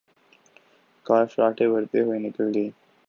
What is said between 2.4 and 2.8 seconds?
گئی۔